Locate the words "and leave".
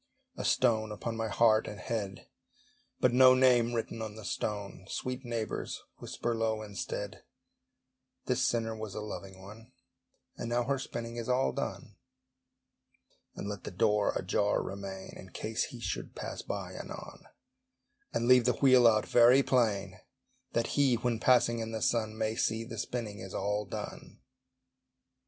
18.11-18.45